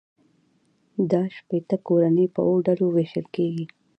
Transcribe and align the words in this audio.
دا 1.11 1.21
شپیته 1.37 1.77
کورنۍ 1.87 2.27
په 2.35 2.41
اووه 2.47 2.63
ډلو 2.67 2.85
وېشل 2.91 3.25
کېږي 3.35 3.65